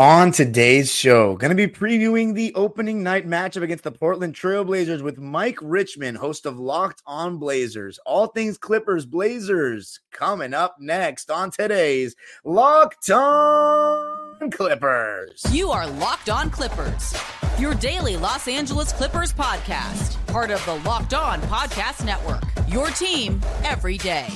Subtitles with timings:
[0.00, 5.02] On today's show, going to be previewing the opening night matchup against the Portland Trailblazers
[5.02, 7.98] with Mike Richman, host of Locked On Blazers.
[8.06, 15.44] All things Clippers Blazers coming up next on today's Locked On Clippers.
[15.50, 17.14] You are Locked On Clippers,
[17.58, 22.44] your daily Los Angeles Clippers podcast, part of the Locked On Podcast Network.
[22.68, 24.28] Your team every day.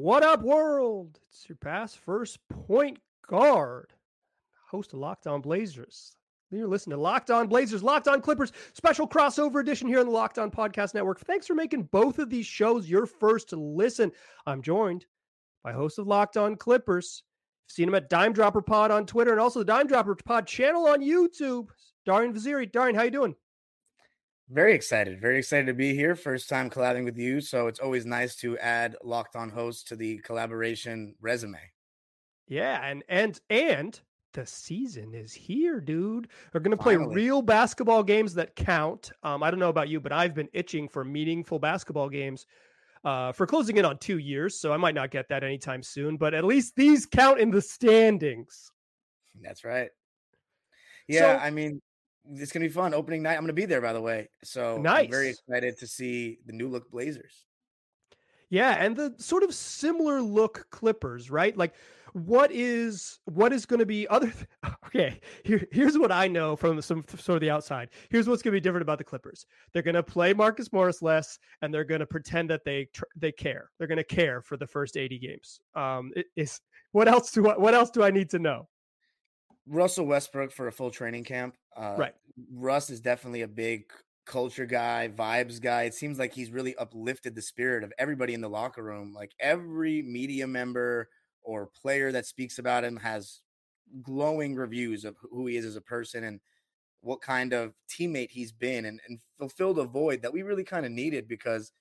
[0.00, 1.20] What up, world?
[1.28, 3.92] It's your past first point guard,
[4.70, 6.16] host of Locked On Blazers.
[6.50, 10.12] You're listening to Locked On Blazers, Locked On Clippers, special crossover edition here on the
[10.12, 11.20] Locked On Podcast Network.
[11.20, 14.10] Thanks for making both of these shows your first to listen.
[14.46, 15.04] I'm joined
[15.62, 17.22] by host of Locked On Clippers.
[17.66, 20.46] You've seen him at Dime Dropper Pod on Twitter and also the Dime Dropper Pod
[20.46, 21.68] channel on YouTube.
[22.06, 22.72] Darian Vaziri.
[22.72, 23.34] Darian, how you doing?
[24.50, 25.20] Very excited.
[25.20, 26.16] Very excited to be here.
[26.16, 27.40] First time collabing with you.
[27.40, 31.60] So it's always nice to add locked on host to the collaboration resume.
[32.48, 34.00] Yeah, and and and
[34.32, 36.28] the season is here, dude.
[36.50, 39.12] They're going to play real basketball games that count.
[39.22, 42.46] Um, I don't know about you, but I've been itching for meaningful basketball games
[43.04, 44.58] uh, for closing in on two years.
[44.58, 47.62] So I might not get that anytime soon, but at least these count in the
[47.62, 48.72] standings.
[49.40, 49.90] That's right.
[51.08, 51.80] Yeah, so, I mean,
[52.28, 52.94] it's gonna be fun.
[52.94, 53.80] Opening night, I'm gonna be there.
[53.80, 55.06] By the way, so nice.
[55.06, 57.46] I'm very excited to see the new look Blazers.
[58.50, 61.56] Yeah, and the sort of similar look Clippers, right?
[61.56, 61.74] Like,
[62.12, 64.32] what is what is going to be other?
[64.32, 64.46] Th-
[64.86, 67.90] okay, here, here's what I know from some sort of the outside.
[68.10, 69.46] Here's what's going to be different about the Clippers.
[69.72, 73.04] They're going to play Marcus Morris less, and they're going to pretend that they tr-
[73.16, 73.70] they care.
[73.78, 75.60] They're going to care for the first 80 games.
[75.76, 78.68] Um, it, is what else do I, what else do I need to know?
[79.70, 81.56] Russell Westbrook for a full training camp.
[81.76, 82.14] Uh, right.
[82.52, 83.84] Russ is definitely a big
[84.26, 85.84] culture guy, vibes guy.
[85.84, 89.14] It seems like he's really uplifted the spirit of everybody in the locker room.
[89.14, 91.08] Like every media member
[91.42, 93.40] or player that speaks about him has
[94.02, 96.40] glowing reviews of who he is as a person and
[97.00, 100.84] what kind of teammate he's been and, and fulfilled a void that we really kind
[100.84, 101.72] of needed because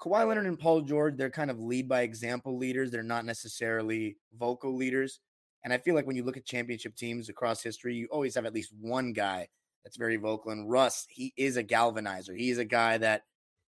[0.00, 2.90] Kawhi Leonard and Paul George, they're kind of lead by example leaders.
[2.90, 5.20] They're not necessarily vocal leaders.
[5.64, 8.46] And I feel like when you look at championship teams across history, you always have
[8.46, 9.48] at least one guy
[9.84, 10.52] that's very vocal.
[10.52, 12.36] And Russ, he is a galvanizer.
[12.36, 13.22] He is a guy that,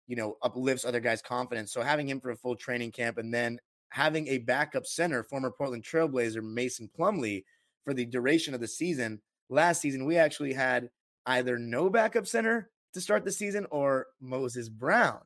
[0.07, 1.71] you know, uplifts other guys' confidence.
[1.71, 3.59] So having him for a full training camp and then
[3.89, 7.43] having a backup center, former Portland Trailblazer Mason Plumlee,
[7.87, 9.21] for the duration of the season.
[9.49, 10.89] Last season, we actually had
[11.25, 15.21] either no backup center to start the season or Moses Brown,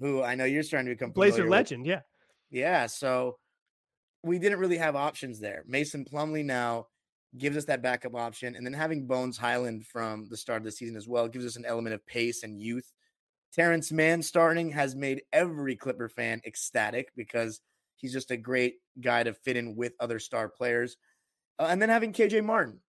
[0.00, 1.82] who I know you're starting to become Blazer legend.
[1.82, 1.90] With.
[1.90, 2.00] Yeah.
[2.50, 2.86] Yeah.
[2.86, 3.36] So
[4.24, 5.64] we didn't really have options there.
[5.66, 6.86] Mason Plumlee now
[7.36, 8.56] gives us that backup option.
[8.56, 11.56] And then having Bones Hyland from the start of the season as well gives us
[11.56, 12.90] an element of pace and youth.
[13.52, 17.60] Terrence Mann starting has made every Clipper fan ecstatic because
[17.96, 20.96] he's just a great guy to fit in with other star players.
[21.58, 22.80] Uh, and then having KJ Martin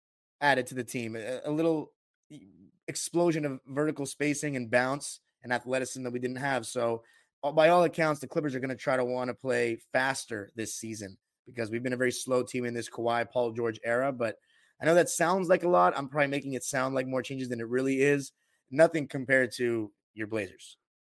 [0.41, 1.93] added to the team, a, a little
[2.87, 6.65] explosion of vertical spacing and bounce and athleticism that we didn't have.
[6.65, 7.03] So,
[7.43, 10.51] uh, by all accounts, the Clippers are going to try to want to play faster
[10.57, 14.13] this season because we've been a very slow team in this Kawhi Paul George era.
[14.13, 14.37] But
[14.81, 15.95] I know that sounds like a lot.
[15.97, 18.33] I'm probably making it sound like more changes than it really is.
[18.71, 20.77] Nothing compared to your Blazers.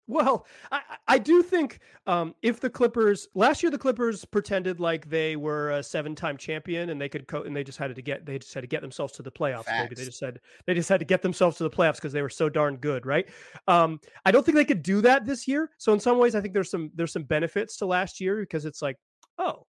[0.07, 5.09] Well, I, I do think um, if the Clippers last year the Clippers pretended like
[5.09, 8.23] they were a seven-time champion and they could co- and they just had to get
[8.23, 9.65] they just had to get themselves to the playoffs.
[9.65, 9.79] Facts.
[9.81, 12.21] Maybe they just said they just had to get themselves to the playoffs because they
[12.21, 13.27] were so darn good, right?
[13.67, 15.71] Um, I don't think they could do that this year.
[15.79, 18.65] So in some ways, I think there's some there's some benefits to last year because
[18.65, 18.97] it's like,
[19.39, 19.65] oh,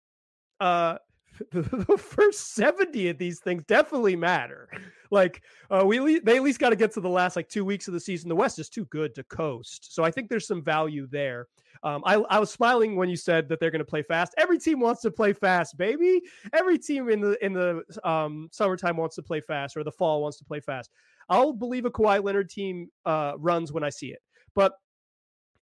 [0.63, 0.97] uh,
[1.51, 4.69] the first 70 of these things definitely matter.
[5.11, 7.87] Like uh, we they at least got to get to the last like two weeks
[7.87, 8.29] of the season.
[8.29, 11.47] The West is too good to coast, so I think there's some value there.
[11.83, 14.33] Um, I, I was smiling when you said that they're going to play fast.
[14.37, 16.21] Every team wants to play fast, baby.
[16.53, 20.21] Every team in the in the um, summertime wants to play fast, or the fall
[20.21, 20.89] wants to play fast.
[21.29, 24.19] I'll believe a Kawhi Leonard team uh, runs when I see it,
[24.55, 24.73] but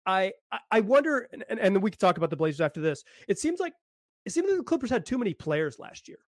[0.06, 0.32] I
[0.71, 3.05] I wonder, and, and we can talk about the Blazers after this.
[3.29, 3.75] It seems like
[4.26, 6.19] it seemed like the Clippers had too many players last year.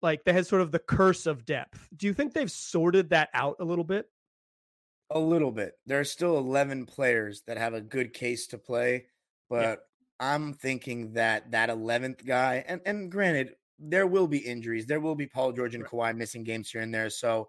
[0.00, 1.86] Like they had sort of the curse of depth.
[1.94, 4.06] Do you think they've sorted that out a little bit?
[5.10, 5.74] A little bit.
[5.86, 9.04] There are still 11 players that have a good case to play,
[9.50, 9.74] but yeah.
[10.18, 14.86] I'm thinking that that 11th guy, and, and granted, there will be injuries.
[14.86, 17.10] There will be Paul George and Kawhi missing games here and there.
[17.10, 17.48] So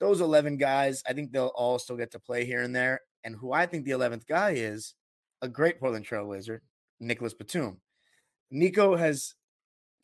[0.00, 3.00] those 11 guys, I think they'll all still get to play here and there.
[3.22, 4.94] And who I think the 11th guy is,
[5.42, 6.60] a great Portland Trailblazer,
[6.98, 7.80] Nicholas Batum.
[8.50, 9.34] Nico has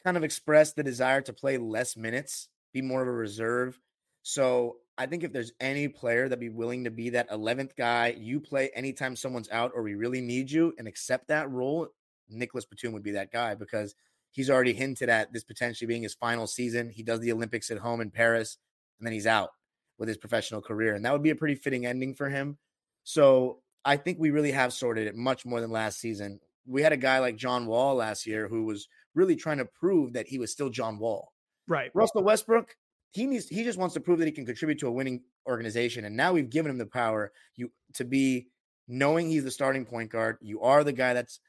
[0.04, 3.78] kind of expressed the desire to play less minutes be more of a reserve.
[4.22, 8.14] So I think if there's any player that'd be willing to be that 11th guy,
[8.18, 11.88] you play anytime someone's out or we really need you and accept that role,
[12.28, 13.94] Nicholas Batum would be that guy because
[14.30, 16.88] he's already hinted at this potentially being his final season.
[16.90, 18.58] He does the Olympics at home in Paris
[18.98, 19.50] and then he's out
[19.98, 20.94] with his professional career.
[20.94, 22.58] And that would be a pretty fitting ending for him.
[23.04, 26.40] So I think we really have sorted it much more than last season.
[26.66, 30.12] We had a guy like John Wall last year who was really trying to prove
[30.12, 31.32] that he was still John Wall.
[31.68, 31.90] Right.
[31.94, 32.74] Russell Westbrook,
[33.10, 36.04] he needs he just wants to prove that he can contribute to a winning organization.
[36.04, 38.48] And now we've given him the power you to be
[38.88, 40.36] knowing he's the starting point guard.
[40.40, 41.40] You are the guy that's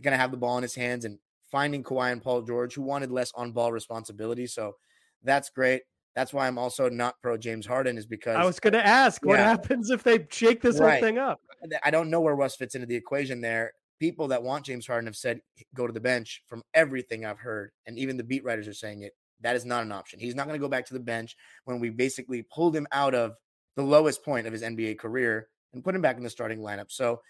[0.00, 1.18] gonna have the ball in his hands and
[1.50, 4.46] finding Kawhi and Paul George, who wanted less on ball responsibility.
[4.46, 4.76] So
[5.22, 5.82] that's great.
[6.14, 9.22] That's why I'm also not pro James Harden, is because I was going to ask
[9.22, 9.28] yeah.
[9.28, 10.92] what happens if they shake this right.
[10.92, 11.40] whole thing up.
[11.84, 13.72] I don't know where Russ fits into the equation there.
[13.98, 15.40] People that want James Harden have said
[15.74, 16.42] go to the bench.
[16.46, 19.84] From everything I've heard, and even the beat writers are saying it, that is not
[19.84, 20.20] an option.
[20.20, 23.14] He's not going to go back to the bench when we basically pulled him out
[23.14, 23.34] of
[23.76, 26.90] the lowest point of his NBA career and put him back in the starting lineup.
[26.90, 27.20] So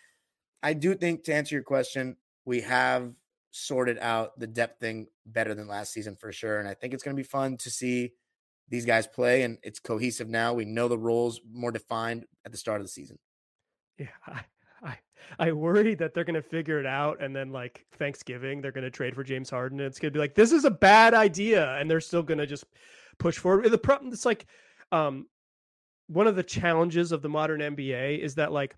[0.62, 3.12] I do think to answer your question, we have
[3.50, 6.58] sorted out the depth thing better than last season for sure.
[6.58, 8.12] And I think it's going to be fun to see
[8.68, 10.54] these guys play and it's cohesive now.
[10.54, 13.18] We know the roles more defined at the start of the season.
[13.98, 14.08] Yeah,
[14.82, 14.98] I
[15.38, 19.14] I, worry that they're gonna figure it out and then like Thanksgiving they're gonna trade
[19.14, 22.00] for James Harden and it's gonna be like this is a bad idea and they're
[22.00, 22.64] still gonna just
[23.18, 23.70] push forward.
[23.70, 24.46] The problem it's like
[24.92, 25.26] um
[26.08, 28.76] one of the challenges of the modern NBA is that like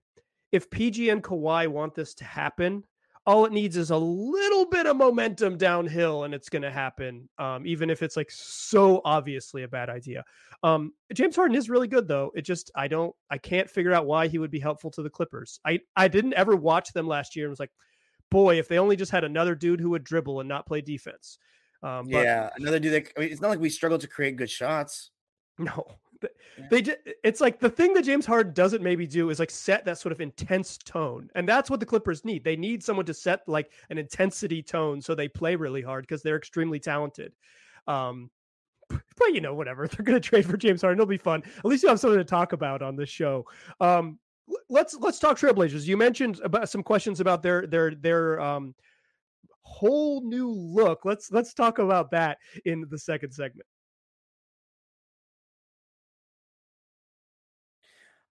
[0.52, 2.84] if PG and Kawhi want this to happen,
[3.28, 7.28] all it needs is a little bit of momentum downhill and it's going to happen
[7.38, 10.24] um, even if it's like so obviously a bad idea.
[10.62, 12.32] Um, james harden is really good though.
[12.34, 15.10] It just i don't i can't figure out why he would be helpful to the
[15.10, 15.60] clippers.
[15.62, 17.70] I i didn't ever watch them last year and was like
[18.30, 21.38] boy if they only just had another dude who would dribble and not play defense.
[21.82, 24.50] Um, yeah another dude that I mean, it's not like we struggle to create good
[24.50, 25.10] shots.
[25.58, 25.84] No
[26.70, 29.84] they just, it's like the thing that James Harden doesn't maybe do is like set
[29.84, 31.30] that sort of intense tone.
[31.34, 32.44] And that's what the Clippers need.
[32.44, 36.22] They need someone to set like an intensity tone so they play really hard because
[36.22, 37.34] they're extremely talented.
[37.86, 38.30] Um
[38.88, 39.86] but you know, whatever.
[39.88, 40.98] They're going to trade for James Harden.
[40.98, 41.42] It'll be fun.
[41.58, 43.46] At least you have something to talk about on this show.
[43.80, 44.18] Um
[44.68, 45.86] let's let's talk Trailblazers.
[45.86, 48.74] You mentioned about some questions about their their their um
[49.62, 51.04] whole new look.
[51.04, 53.66] Let's let's talk about that in the second segment.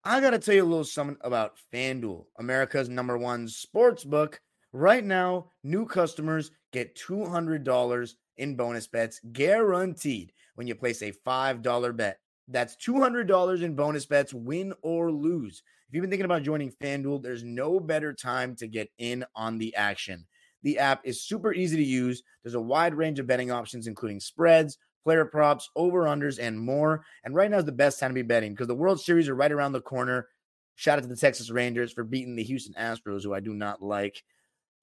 [0.04, 4.42] I got to tell you a little something about FanDuel, America's number one sports book.
[4.74, 11.96] Right now, new customers get $200 in bonus bets guaranteed when you place a $5
[11.96, 12.18] bet.
[12.48, 15.62] That's $200 in bonus bets, win or lose.
[15.88, 19.60] If you've been thinking about joining FanDuel, there's no better time to get in on
[19.60, 20.26] the action.
[20.64, 22.24] The app is super easy to use.
[22.44, 27.04] There's a wide range of betting options, including spreads, player props, over unders, and more.
[27.24, 29.36] And right now is the best time to be betting because the World Series are
[29.36, 30.28] right around the corner.
[30.76, 33.82] Shout out to the Texas Rangers for beating the Houston Astros, who I do not
[33.82, 34.24] like.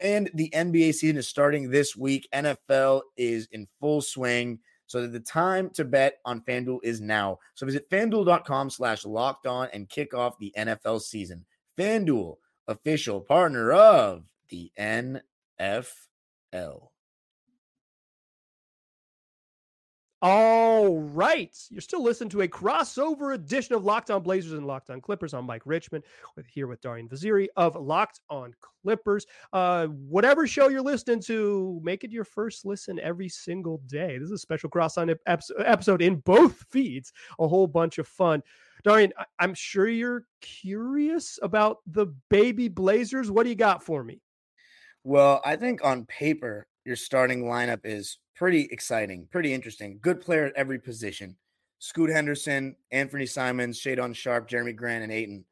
[0.00, 2.28] And the NBA season is starting this week.
[2.32, 4.60] NFL is in full swing.
[4.86, 7.38] So that the time to bet on FanDuel is now.
[7.54, 11.44] So visit fanduel.com slash locked on and kick off the NFL season.
[11.76, 12.36] FanDuel,
[12.66, 15.18] official partner of the NFL.
[20.20, 21.56] All right.
[21.70, 25.32] You're still listening to a crossover edition of Locked On Blazers and Locked On Clippers.
[25.32, 26.02] I'm Mike Richman
[26.34, 29.26] with here with Darian Vaziri of Locked On Clippers.
[29.52, 34.18] Uh, whatever show you're listening to, make it your first listen every single day.
[34.18, 37.12] This is a special cross on episode in both feeds.
[37.38, 38.42] A whole bunch of fun.
[38.82, 43.30] Darian, I'm sure you're curious about the baby Blazers.
[43.30, 44.20] What do you got for me?
[45.04, 49.98] Well, I think on paper, your starting lineup is pretty exciting, pretty interesting.
[50.00, 51.36] Good player at every position.
[51.80, 55.44] Scoot Henderson, Anthony Simons, Shaedon Sharpe, Jerami Grant, and Ayton.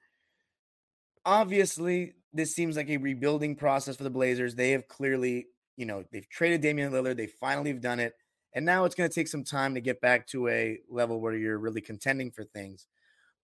[1.27, 4.55] Obviously, this seems like a rebuilding process for the Blazers.
[4.55, 7.19] They have clearly, you know, they've traded Damian Lillard.
[7.19, 8.15] They finally have done it.
[8.55, 11.35] And now it's going to take some time to get back to a level where
[11.35, 12.87] you're really contending for things.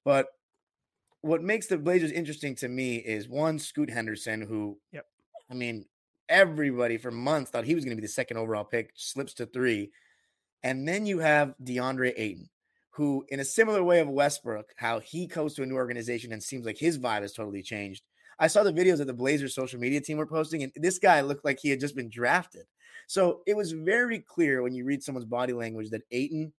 [0.02, 0.28] But
[1.20, 5.04] what makes the Blazers interesting to me is one, Scoot Henderson, who, yep.
[5.50, 5.84] I mean,
[6.32, 9.46] everybody for months thought he was going to be the second overall pick, slips to
[9.46, 9.92] three.
[10.64, 12.48] And then you have DeAndre Ayton,
[12.90, 16.42] who, in a similar way of Westbrook, how he goes to a new organization and
[16.42, 18.02] seems like his vibe has totally changed.
[18.38, 21.20] I saw the videos that the Blazers social media team were posting, and this guy
[21.20, 22.64] looked like he had just been drafted.
[23.06, 26.52] So it was very clear when you read someone's body language that Ayton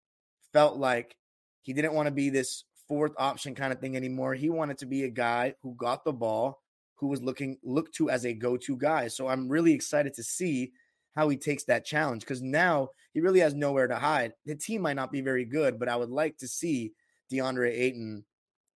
[0.53, 1.17] felt like
[1.63, 4.35] he didn't want to be this fourth option kind of thing anymore.
[4.35, 6.62] He wanted to be a guy who got the ball
[7.03, 9.09] who was looking looked to as a go-to guy.
[9.09, 10.71] So I'm really excited to see
[11.17, 14.35] how he takes that challenge because now he really has nowhere to hide.
[14.47, 16.93] The team might not be very good, but I would like to see
[17.31, 18.25] DeAndre Ayton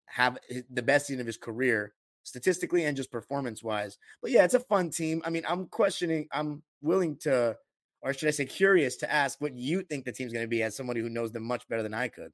[0.07, 3.97] have the best season of his career statistically and just performance wise.
[4.21, 5.23] But yeah, it's a fun team.
[5.25, 7.57] I mean, I'm questioning, I'm willing to,
[8.03, 10.65] or should I say, curious to ask what you think the team's going to be
[10.65, 12.33] as somebody who knows them much better than I could.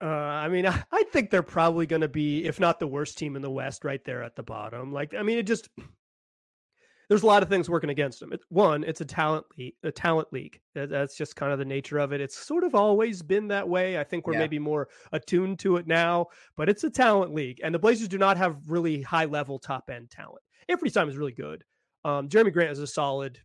[0.00, 3.18] Uh, I mean, I, I think they're probably going to be, if not the worst
[3.18, 4.92] team in the West, right there at the bottom.
[4.92, 5.68] Like, I mean, it just
[7.08, 8.32] there's a lot of things working against them.
[8.32, 10.60] It, one, it's a talent league, a talent league.
[10.74, 12.20] That's just kind of the nature of it.
[12.20, 13.98] It's sort of always been that way.
[13.98, 14.40] I think we're yeah.
[14.40, 16.26] maybe more attuned to it now,
[16.56, 19.90] but it's a talent league, and the Blazers do not have really high level top
[19.90, 20.42] end talent.
[20.68, 21.64] Anthony Simon is really good.
[22.04, 23.40] Um, Jerami Grant is a solid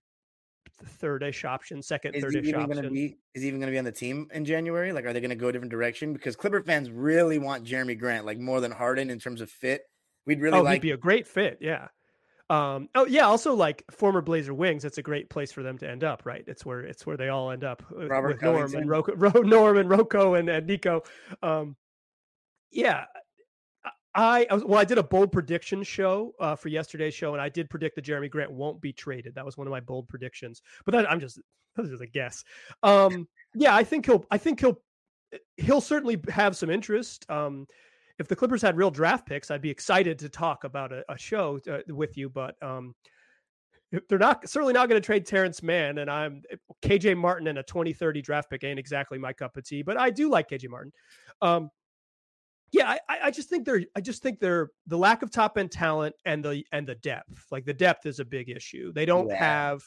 [0.86, 2.76] third-ish option, second, third-ish option.
[2.76, 4.92] Gonna be, is he even going to be on the team in January?
[4.92, 6.14] Like, are they going to go a different direction?
[6.14, 9.84] Because Clipper fans really want Jerami Grant, like more than Harden in terms of fit.
[10.26, 10.76] We'd really oh, like.
[10.76, 11.58] He'd be a great fit.
[11.62, 11.88] Yeah.
[12.50, 15.90] Um, oh yeah, also like former Blazer wings, it's a great place for them to
[15.90, 16.44] end up, right?
[16.46, 19.42] It's where it's where they all end up uh, Robert with Norm and RoCo, Ro,
[19.42, 21.04] Norm and RoCo and, and Nico.
[21.42, 21.76] Um,
[22.70, 23.06] yeah,
[24.16, 27.42] I, I was, well, I did a bold prediction show uh, for yesterday's show, and
[27.42, 29.36] I did predict that Jerami Grant won't be traded.
[29.36, 31.40] That was one of my bold predictions, but that, I'm just
[31.76, 32.44] this is a guess.
[32.84, 34.26] Um, yeah, I think he'll.
[34.30, 34.82] I think he'll.
[35.58, 37.26] He'll certainly have some interest.
[37.30, 37.66] Um,
[38.20, 41.18] if the Clippers had real draft picks, I'd be excited to talk about a, a
[41.18, 42.30] show uh, with you.
[42.30, 42.94] But um,
[44.10, 46.44] they're not certainly not going to trade Terrence Mann, and I'm
[46.84, 49.82] KJ Martin and a 2030 draft pick ain't exactly my cup of tea.
[49.82, 50.92] But I do like KJ Martin.
[51.42, 51.70] Um,
[52.74, 55.72] yeah, I, I just think they're I just think they're the lack of top end
[55.72, 57.46] talent and the and the depth.
[57.52, 58.92] Like the depth is a big issue.
[58.92, 59.36] They don't yeah.
[59.38, 59.84] have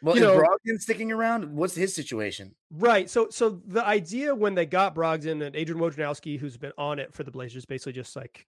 [0.00, 1.52] well, you is know, Brogdon sticking around?
[1.54, 2.54] What's his situation?
[2.70, 3.10] Right.
[3.10, 7.12] So, so the idea when they got Brogdon and Adrian Wojnarowski, who's been on it
[7.12, 8.46] for the Blazers, basically just like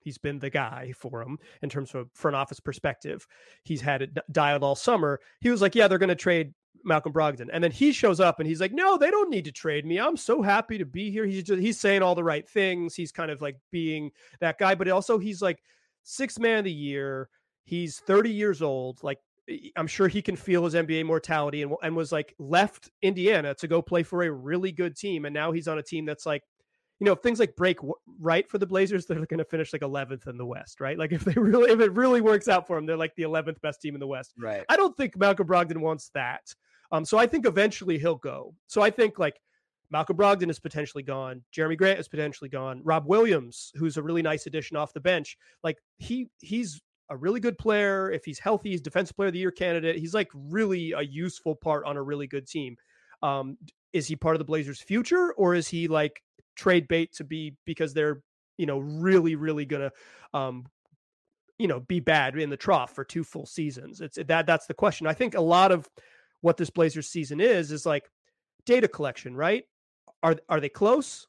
[0.00, 3.26] he's been the guy for him in terms of front office perspective.
[3.62, 5.20] He's had it dialed all summer.
[5.40, 6.54] He was like, "Yeah, they're going to trade
[6.84, 9.52] Malcolm Brogdon," and then he shows up and he's like, "No, they don't need to
[9.52, 9.98] trade me.
[9.98, 12.94] I'm so happy to be here." He's just he's saying all the right things.
[12.94, 15.62] He's kind of like being that guy, but also he's like
[16.02, 17.28] sixth man of the year.
[17.64, 19.02] He's 30 years old.
[19.02, 19.18] Like
[19.76, 23.68] I'm sure he can feel his NBA mortality and, and was like left Indiana to
[23.68, 25.24] go play for a really good team.
[25.24, 26.42] And now he's on a team that's like,
[27.00, 27.78] you know, if things like break
[28.20, 30.98] right for the Blazers, they're going to finish like 11th in the West, right?
[30.98, 33.60] Like if they really, if it really works out for them, they're like the 11th
[33.60, 34.34] best team in the West.
[34.38, 34.64] Right.
[34.68, 36.42] I don't think Malcolm Brogdon wants that.
[36.90, 38.54] Um, so I think eventually he'll go.
[38.66, 39.40] So I think like
[39.90, 41.42] Malcolm Brogdon is potentially gone.
[41.54, 42.80] Jerami Grant is potentially gone.
[42.84, 46.80] Rob Williams, who's a really nice addition off the bench, like he he's
[47.10, 48.10] a really good player.
[48.10, 49.96] If he's healthy, he's defensive player of the year candidate.
[49.96, 52.76] He's like really a useful part on a really good team.
[53.22, 53.56] Um,
[53.92, 56.22] is he part of the Blazers' future, or is he like
[56.56, 58.22] trade bait to be because they're
[58.58, 59.90] you know really really gonna
[60.34, 60.66] um,
[61.58, 64.00] you know be bad in the trough for two full seasons?
[64.02, 65.06] It's that that's the question.
[65.06, 65.88] I think a lot of
[66.40, 68.10] what this Blazers season is is like
[68.66, 69.64] data collection, right?
[70.22, 71.26] Are are they close?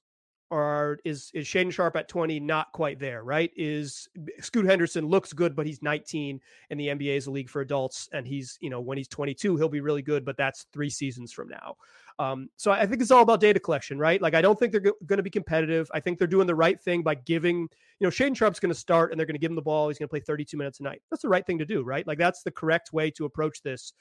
[0.51, 3.51] or is is Shaedon Sharpe at 20 not quite there, right?
[3.55, 4.07] Is
[4.39, 6.39] Scoot Henderson looks good, but he's 19
[6.69, 9.57] and the NBA is a league for adults, and he's you know when he's 22
[9.57, 11.75] he'll be really good, but that's three seasons from now.
[12.17, 14.21] Um, so I think it's all about data collection, right?
[14.21, 15.89] Like I don't think they're g- going to be competitive.
[15.93, 17.59] I think they're doing the right thing by giving
[17.99, 19.87] you know Shaedon Sharpe's going to start and they're going to give him the ball.
[19.87, 21.01] He's going to play 32 minutes a night.
[21.11, 22.05] That's the right thing to do, right?
[22.07, 23.93] Like that's the correct way to approach this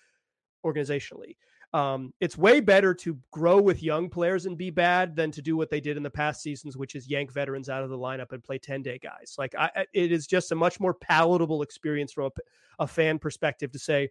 [0.65, 1.37] organizationally.
[1.75, 5.57] Um, it's way better to grow with young players and be bad than to do
[5.57, 8.33] what they did in the past seasons, which is yank veterans out of the lineup
[8.33, 9.35] and play 10 day guys.
[9.37, 13.71] Like, I, it is just a much more palatable experience from a, a fan perspective
[13.73, 14.09] to say,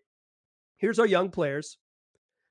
[0.78, 1.78] here's our young players.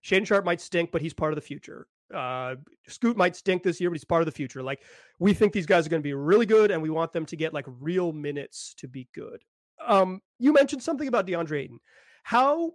[0.01, 1.87] Shane Sharp might stink, but he's part of the future.
[2.13, 2.57] Uh,
[2.89, 4.63] Scoot might stink this year, but he's part of the future.
[4.63, 4.83] Like,
[5.21, 7.37] we think these guys are going to be really good, and we want them to
[7.37, 9.43] get like real minutes to be good.
[9.85, 11.81] Um, you mentioned something about DeAndre Ayton.
[12.23, 12.73] How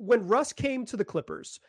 [0.00, 1.60] when Russ came to the Clippers,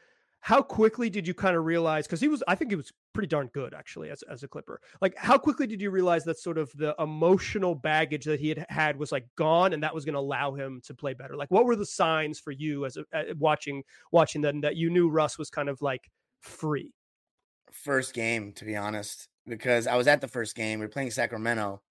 [0.41, 3.27] how quickly did you kind of realize because he was i think he was pretty
[3.27, 4.79] darn good actually as, as a clipper.
[5.01, 8.65] Like how quickly did you realize that sort of the emotional baggage that he had
[8.69, 11.35] had was like gone and that was going to allow him to play better?
[11.35, 15.09] Like what were the signs for you as a, watching watching them that you knew
[15.09, 16.09] russ was kind of like
[16.39, 16.93] free?
[17.71, 21.09] First game to be honest because i was at the first game we were playing
[21.09, 21.81] sacramento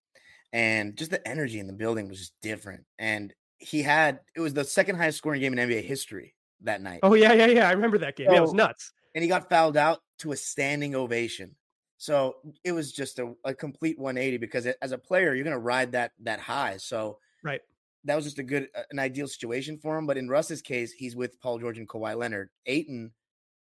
[0.52, 4.55] and just the energy in the building was just different and he had it was
[4.55, 7.00] the second highest scoring game in NBA history that night.
[7.02, 7.69] Oh yeah, yeah, yeah.
[7.69, 8.26] I remember that game.
[8.26, 8.93] So, yeah, it was nuts.
[9.14, 11.55] And he got fouled out to a standing ovation.
[11.99, 15.52] So it was just a, a complete 180 because it, as a player, you're going
[15.52, 16.79] to ride that that high.
[16.79, 17.61] So right,
[18.05, 20.07] that was just a good, an ideal situation for him.
[20.07, 22.50] But in Russ's case, he's with Paul George and Kawhi Leonard.
[22.67, 23.12] Ayton,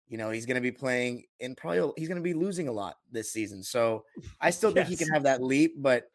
[0.09, 2.71] you know, he's going to be playing and probably he's going to be losing a
[2.71, 3.63] lot this season.
[3.63, 4.03] So
[4.41, 4.99] I still think yes.
[4.99, 6.09] he can have that leap, but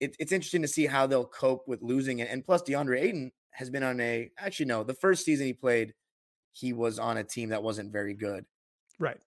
[0.00, 2.28] it, it's interesting to see how they'll cope with losing it.
[2.30, 5.94] And plus, DeAndre Ayton has been on a actually no, the first season he played,
[6.52, 8.44] he was on a team that wasn't very good.
[8.98, 9.18] Right.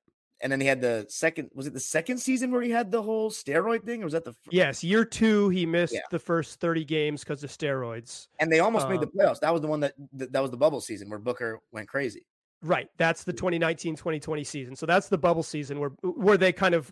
[0.42, 3.02] And then he had the second was it the second season where he had the
[3.02, 4.54] whole steroid thing or was that the first?
[4.54, 6.02] Yes, year 2 he missed yeah.
[6.12, 8.28] the first 30 games cuz of steroids.
[8.40, 9.40] And they almost um, made the um playoffs.
[9.42, 12.26] That was the one that that was the bubble season where Booker went crazy.
[12.62, 12.90] Right.
[12.98, 14.76] That's the 2019-2020 season.
[14.76, 16.92] So that's the bubble season where where they kind of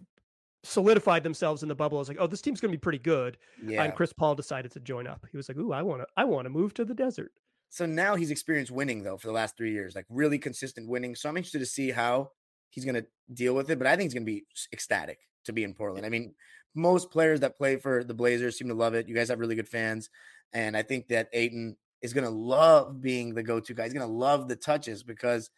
[0.67, 1.97] solidified themselves in the bubble.
[1.97, 3.37] I was like, oh, this team's going to be pretty good.
[3.65, 3.83] Yeah.
[3.83, 5.25] And Chris Paul decided to join up.
[5.31, 7.31] He was like, ooh, I want to, I want to move to the desert.
[7.69, 11.15] So now he's experienced winning though for the last three years, like really consistent winning.
[11.15, 12.31] So I'm interested to see how
[12.69, 13.77] he's going to deal with it.
[13.77, 16.05] But I think he's going to be ecstatic to be in Portland.
[16.05, 16.33] I mean,
[16.75, 19.07] most players that play for the Blazers seem to love it.
[19.07, 20.09] You guys have really good fans,
[20.53, 23.83] and I think that Ayton is going to love being the go-to guy.
[23.85, 25.49] He's going to love the touches because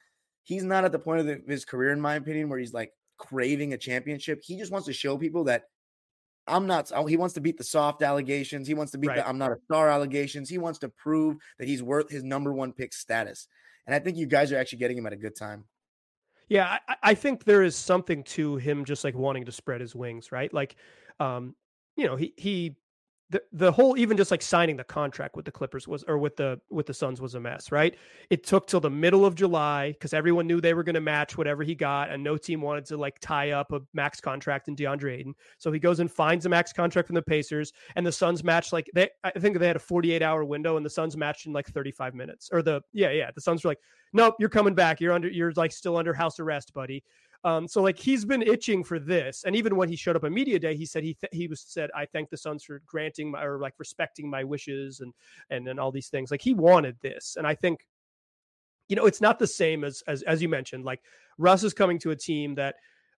[0.43, 2.93] he's not at the point of the, his career, in my opinion, where he's like
[3.19, 4.41] craving a championship.
[4.43, 5.65] He just wants to show people that
[6.47, 6.91] I'm not.
[7.07, 8.67] He wants to beat the soft allegations.
[8.67, 9.17] He wants to beat right.
[9.17, 10.49] the I'm not a star allegations.
[10.49, 13.47] He wants to prove that he's worth his number one pick status.
[13.85, 15.65] And I think you guys are actually getting him at a good time.
[16.47, 19.93] Yeah, I, I think there is something to him just like wanting to spread his
[19.93, 20.51] wings, right?
[20.51, 20.75] Like,
[21.19, 21.55] um,
[21.95, 22.75] you know, he he
[23.31, 26.35] the the whole even just like signing the contract with the Clippers was or with
[26.35, 27.95] the with the Suns was a mess, right?
[28.29, 31.37] It took till the middle of July because everyone knew they were going to match
[31.37, 34.75] whatever he got, and no team wanted to like tie up a max contract in
[34.75, 35.35] DeAndre Ayton.
[35.59, 38.73] So he goes and finds a max contract from the Pacers, and the Suns matched
[38.73, 41.53] like they I think they had a 48 hour window, and the Suns matched in
[41.53, 42.49] like 35 minutes.
[42.51, 43.79] Or the yeah yeah the Suns were like,
[44.11, 44.99] nope, you're coming back.
[44.99, 47.03] You're under you're like still under house arrest, buddy.
[47.43, 50.31] Um, so like he's been itching for this, and even when he showed up at
[50.31, 53.31] media day, he said he th- he was said I thank the Suns for granting
[53.31, 55.13] my, or like respecting my wishes and
[55.49, 56.31] and and all these things.
[56.31, 57.87] Like he wanted this, and I think
[58.89, 60.83] you know it's not the same as as as you mentioned.
[60.83, 61.01] Like
[61.37, 62.75] Russ is coming to a team that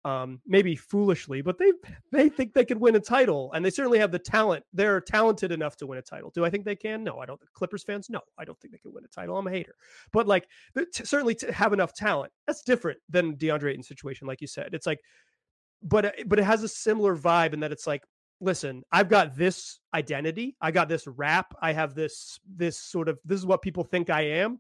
[0.10, 1.72] um, maybe foolishly, but they
[2.12, 4.63] they think they could win a title, and they certainly have the talent.
[4.74, 6.32] They're talented enough to win a title.
[6.34, 7.04] Do I think they can?
[7.04, 7.39] No, I don't.
[7.54, 9.38] Clippers fans, no, I don't think they can win a title.
[9.38, 9.75] I'm a hater,
[10.12, 12.32] but like t- certainly to have enough talent.
[12.48, 14.74] That's different than DeAndre Ayton's situation, like you said.
[14.74, 15.00] It's like,
[15.84, 18.04] but uh, but it has a similar vibe in that it's like,
[18.42, 23.19] listen, I've got this identity, I got this rap, I have this this sort of
[23.26, 24.60] this is what people think I am.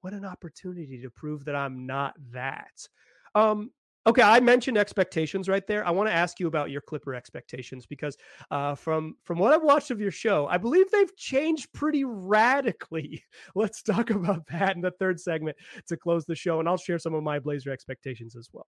[0.00, 2.88] What an opportunity to prove that I'm not that.
[3.36, 3.70] Um,
[4.04, 5.86] Okay, I mentioned expectations right there.
[5.86, 8.16] I want to ask you about your Clipper expectations because
[8.50, 13.22] uh, from from what I've watched of your show, I believe they've changed pretty radically.
[13.54, 16.98] Let's talk about that in the third segment to close the show, and I'll share
[16.98, 18.66] some of my Blazer expectations as well.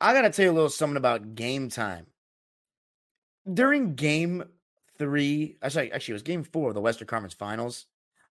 [0.00, 2.06] I got to tell you a little something about Gametime.
[3.52, 4.44] During game
[4.98, 7.86] three, actually, actually, it was game four of the Western Conference Finals.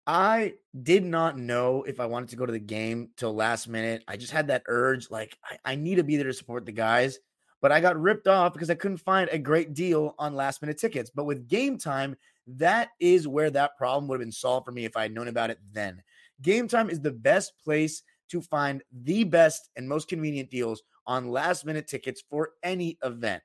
[0.09, 4.03] I did not know if I wanted to go to the game till last minute.
[4.07, 6.71] I just had that urge, like I, I, need to be there to support the
[6.71, 7.19] guys.
[7.61, 10.79] But I got ripped off because I couldn't find a great deal on last minute
[10.79, 11.11] tickets.
[11.13, 12.15] But with Gametime,
[12.47, 15.27] that is where that problem would have been solved for me if I had known
[15.27, 16.01] about it then.
[16.41, 21.67] Gametime is the best place to find the best and most convenient deals on last
[21.67, 23.43] minute tickets for any event.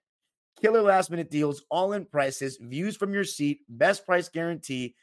[0.63, 4.95] Killer last minute deals, all in prices, views from your seat, best price guarantee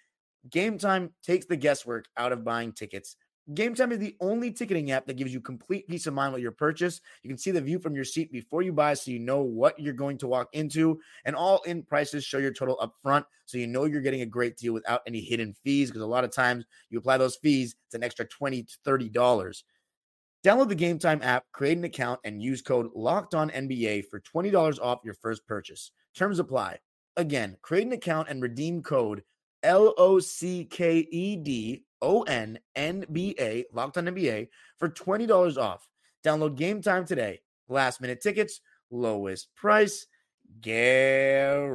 [0.49, 3.15] Gametime takes the guesswork out of buying tickets.
[3.53, 6.51] Gametime is the only ticketing app that gives you complete peace of mind with your
[6.51, 7.01] purchase.
[7.23, 9.77] You can see the view from your seat before you buy so you know what
[9.79, 10.99] you're going to walk into.
[11.25, 14.27] And all in prices show your total up front so you know you're getting a
[14.27, 17.75] great deal without any hidden fees because a lot of times you apply those fees,
[17.87, 19.63] it's an extra 20 to $30.
[20.43, 24.79] Download the Gametime app, create an account, and use code Locked On NBA for $20
[24.79, 25.91] off your first purchase.
[26.15, 26.79] Terms apply.
[27.17, 29.23] Again, create an account and redeem code
[29.63, 34.47] L O C K E D O N N B A, locked on NBA,
[34.77, 35.87] for $20 off.
[36.23, 37.41] Download Gametime today.
[37.67, 40.07] Last minute tickets, lowest price,
[40.61, 41.71] guaranteed.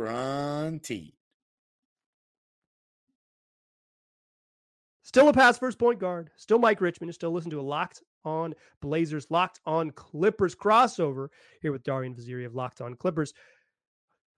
[5.03, 6.31] Still a pass first point guard.
[6.37, 7.12] Still Mike Richman.
[7.12, 11.29] Still listen to a locked on Blazers, locked on Clippers crossover
[11.62, 13.33] here with Darian Vaziri of Locked On Clippers.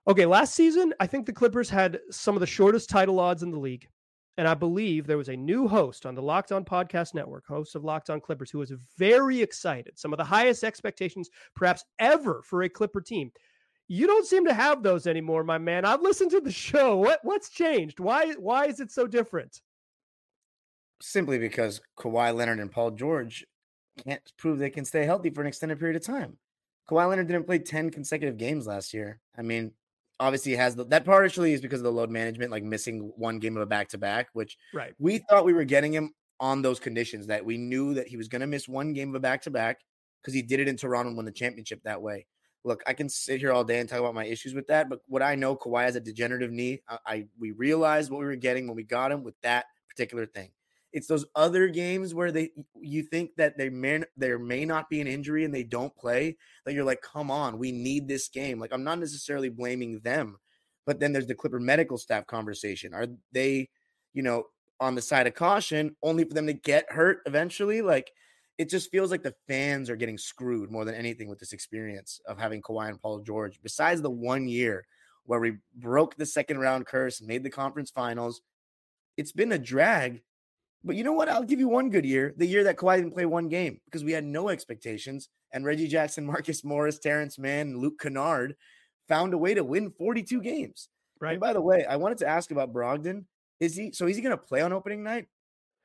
[0.09, 3.51] Okay, last season, I think the Clippers had some of the shortest title odds in
[3.51, 3.87] the league.
[4.39, 7.75] And I believe there was a new host on the Locked On Podcast Network, host
[7.75, 9.99] of Locked On Clippers, who was very excited.
[9.99, 13.31] Some of the highest expectations, perhaps ever, for a Clipper team.
[13.89, 15.85] You don't seem to have those anymore, my man.
[15.85, 16.97] I've listened to the show.
[16.97, 18.01] What what's changed?
[18.01, 19.61] Why why is it so different?
[21.03, 23.45] Simply because Kawhi Leonard and Paul George
[24.07, 26.39] can't prove they can stay healthy for an extended period of time.
[26.89, 29.21] Kawhi Leonard didn't play 10 consecutive games last year.
[29.37, 29.73] I mean,
[30.21, 33.57] obviously has the, that partially is because of the load management, like missing one game
[33.57, 34.95] of a back to back, which right.
[34.99, 38.29] we thought we were getting him on those conditions that we knew that he was
[38.29, 39.81] going to miss one game of a back to back
[40.23, 42.27] because he did it in Toronto and won the championship that way.
[42.65, 45.01] look, I can sit here all day and talk about my issues with that, but
[45.07, 46.83] what I know, Kawhi has a degenerative knee.
[46.89, 50.27] I, I we realized what we were getting when we got him with that particular
[50.27, 50.51] thing.
[50.99, 55.01] It's those other games where they you think that they may there may not be
[55.01, 58.59] an injury and they don't play that you're like, come on, we need this game.
[58.59, 60.39] Like I'm not necessarily blaming them,
[60.87, 62.93] but then there's the Clipper medical staff conversation.
[62.93, 63.69] Are they,
[64.13, 64.45] you know,
[64.81, 67.81] on the side of caution only for them to get hurt eventually?
[67.81, 68.11] Like
[68.59, 72.21] it just feels like the fans are getting screwed more than anything with this experience
[72.27, 73.61] of having Kawhi and Paul George.
[73.63, 74.85] Besides the one year
[75.27, 78.41] where we broke the second round curse, made the conference finals,
[79.17, 80.23] it's been a drag.
[80.85, 81.29] But you know what?
[81.29, 82.35] I'll give you one good year.
[82.37, 85.29] The year that Kawhi didn't play one game because we had no expectations.
[85.53, 88.55] And Reggie Jackson, Marcus Morris, Terrence Mann, Luke Kennard
[89.09, 90.89] found a way to win 42 games.
[91.21, 91.33] Right.
[91.33, 93.25] And by the way, I wanted to ask about Brogdon.
[93.61, 95.27] Is he so is he going to play on opening night?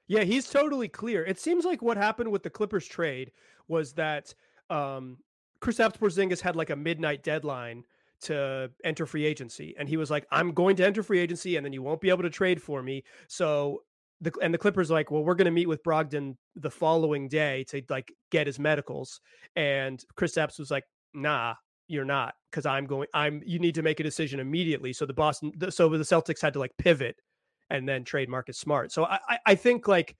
[0.07, 1.25] Yeah, he's totally clear.
[1.25, 3.31] It seems like what happened with the Clippers trade
[3.67, 4.33] was that
[4.69, 5.17] um,
[5.61, 7.83] Kristaps Porzingis had like a midnight deadline
[8.21, 11.65] to enter free agency, and he was like, "I'm going to enter free agency, and
[11.65, 13.83] then you won't be able to trade for me." So
[14.23, 17.63] the and the Clippers like, "Well, we're going to meet with Brogdon the following day
[17.69, 19.19] to like get his medicals,"
[19.55, 21.55] and Kristaps was like, "Nah."
[21.89, 23.09] You're not because I'm going.
[23.13, 23.41] I'm.
[23.45, 24.93] You need to make a decision immediately.
[24.93, 25.51] So the Boston.
[25.69, 27.17] So the Celtics had to like pivot
[27.69, 28.93] and then trade Marcus Smart.
[28.93, 30.15] So I, I think like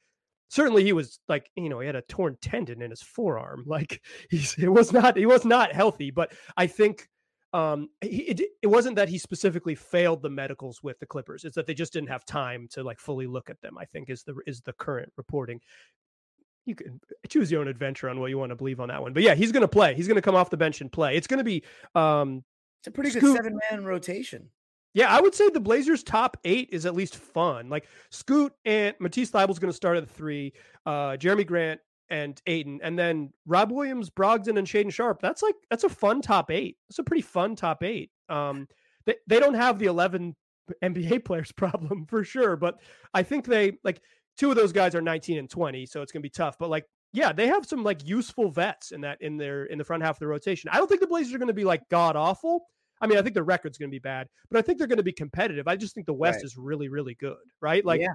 [0.54, 4.02] certainly he was like you know he had a torn tendon in his forearm like
[4.30, 7.08] he's it was not he was not healthy but i think
[7.54, 11.56] um he, it, it wasn't that he specifically failed the medicals with the clippers it's
[11.56, 14.24] that they just didn't have time to like fully look at them i think is
[14.24, 15.60] the is the current reporting
[16.66, 19.14] you can choose your own adventure on what you want to believe on that one
[19.14, 21.16] but yeah he's going to play he's going to come off the bench and play
[21.16, 21.64] it's going to be
[21.96, 22.44] um
[22.80, 24.50] it's a pretty good seven man rotation
[24.94, 27.68] yeah, I would say the Blazers' top eight is at least fun.
[27.68, 30.54] Like Scoot and Matisse Thybulle's going to start at the three,
[30.86, 31.82] uh, Jerami Grant
[32.14, 35.22] and Ayton, and then Rob Williams, Brogdon, and Shaedon Sharpe.
[35.22, 36.78] That's like that's a fun top eight.
[36.90, 38.12] It's a pretty fun top eight.
[38.30, 38.68] Um,
[39.06, 40.36] they they don't have the eleven
[40.84, 42.80] NBA players problem for sure, but
[43.14, 44.02] I think they like
[44.38, 46.58] two of those guys are 19 and 20, so it's gonna be tough.
[46.58, 49.84] But like, yeah, they have some like useful vets in that in their in the
[49.84, 50.70] front half of the rotation.
[50.72, 52.68] I don't think the Blazers are gonna be like god awful,
[53.02, 54.98] I mean, I think the record's going to be bad, but I think they're going
[54.98, 55.68] to be competitive.
[55.68, 56.46] I just think the West right.
[56.46, 57.84] is really, really good, right?
[57.84, 58.14] Like, yeah.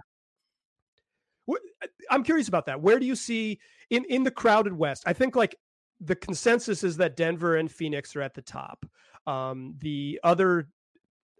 [2.10, 2.80] I'm curious about that.
[2.80, 3.58] Where do you see
[3.90, 5.04] in in the crowded West?
[5.06, 5.56] I think like
[6.00, 8.86] the consensus is that Denver and Phoenix are at the top.
[9.26, 10.68] Um, the other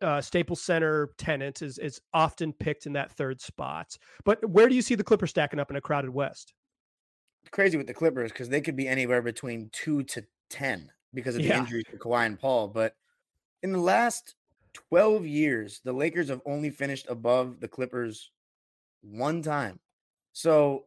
[0.03, 3.97] uh, Staples Center tenant is is often picked in that third spot.
[4.25, 6.55] But where do you see the Clippers stacking up in a crowded West?
[7.51, 11.43] Crazy with the Clippers because they could be anywhere between two to ten because of
[11.43, 11.59] the yeah.
[11.59, 12.69] injuries to Kawhi and Paul.
[12.69, 12.95] But
[13.63, 14.35] in the last
[14.75, 18.31] 12 years, the Lakers have only finished above the Clippers
[19.03, 19.81] one time.
[20.33, 20.85] So,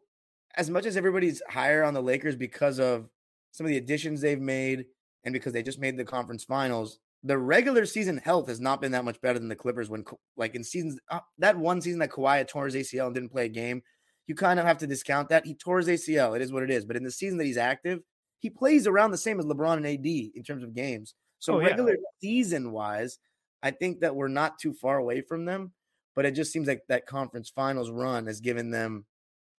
[0.56, 3.10] as much as everybody's higher on the Lakers because of
[3.52, 4.86] some of the additions they've made
[5.24, 8.92] and because they just made the conference finals, the regular season health has not been
[8.94, 10.04] that much better than the Clippers when,
[10.38, 13.46] like, in seasons uh, that one season that Kawhi tore his ACL and didn't play
[13.46, 13.84] a game,
[14.28, 15.46] you kind of have to discount that.
[15.46, 16.36] He tore his ACL.
[16.36, 16.86] It is what it is.
[16.86, 18.00] But in the season that he's active,
[18.40, 21.14] he plays around the same as LeBron and AD in terms of games.
[21.40, 21.98] So oh, regular yeah.
[22.22, 23.20] season wise,
[23.62, 25.74] I think that we're not too far away from them,
[26.16, 29.06] but it just seems like that conference finals run has given them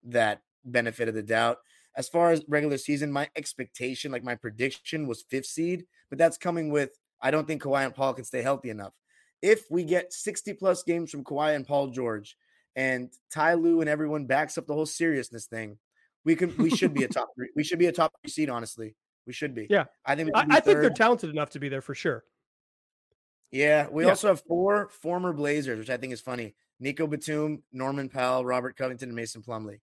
[0.04, 1.58] that benefit of the doubt.
[1.94, 6.38] As far as regular season, my expectation, like my prediction was fifth seed, but that's
[6.38, 8.92] coming with I don't think Kawhi and Paul can stay healthy enough.
[9.40, 12.36] If we get 60 plus games from Kawhi and Paul George
[12.74, 15.78] and Ty Lue and everyone backs up the whole seriousness thing,
[16.24, 17.48] we can we should be a top three.
[17.56, 18.94] We should be a top three seed, honestly.
[19.26, 19.66] We should be.
[19.70, 22.24] Yeah, I think I, I think they're talented enough to be there for sure.
[23.50, 24.10] Yeah, we yeah.
[24.10, 28.76] also have four former Blazers, which I think is funny: Nico Batum, Norman Powell, Robert
[28.76, 29.80] Covington, and Mason Plumlee.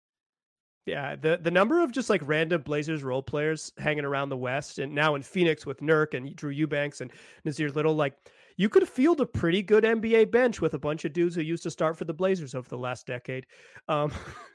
[0.85, 4.79] Yeah, the the number of just like random Blazers role players hanging around the West,
[4.79, 7.11] and now in Phoenix with Nurk and Drew Eubanks and
[7.45, 8.15] Nassir Little, like
[8.57, 11.63] you could field a pretty good NBA bench with a bunch of dudes who used
[11.63, 13.45] to start for the Blazers over the last decade.
[13.87, 14.11] Um,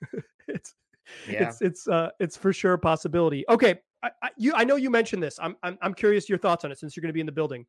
[0.49, 0.75] it's
[1.29, 1.49] yeah.
[1.49, 3.45] it's it's uh it's for sure a possibility.
[3.49, 5.39] Okay, I, I, you, I know you mentioned this.
[5.41, 7.33] I'm, I'm, I'm curious your thoughts on it since you're going to be in the
[7.33, 7.65] building.